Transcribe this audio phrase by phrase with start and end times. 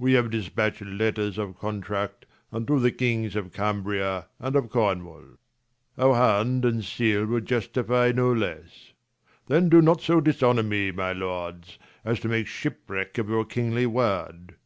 [0.00, 5.38] We have dispatched letters of contract Unto the kings of Cambria and of Cornwall;
[5.96, 8.94] Our hand and seal will justify no less:
[9.46, 13.44] 40 Then do not so dishonour me, my lords, As to make shipwreck of our
[13.44, 14.56] kingly word.